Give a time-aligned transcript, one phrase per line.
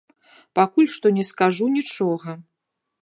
[0.59, 2.29] Пакуль што не скажу нічога.